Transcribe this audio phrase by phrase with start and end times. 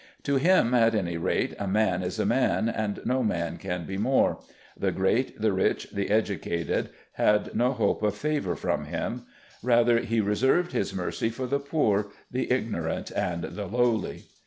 [0.23, 3.99] To him, at any rate, a man is a man, and no man can be
[3.99, 4.39] more;
[4.75, 9.27] the great, the rich, the educated, had no hope of favour from him;
[9.61, 14.23] rather he reserved his mercy for the poor, the ignorant, and the lowly....